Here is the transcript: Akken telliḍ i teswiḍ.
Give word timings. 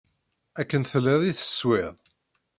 Akken 0.61 0.81
telliḍ 0.91 1.21
i 1.25 1.31
teswiḍ. 1.39 1.95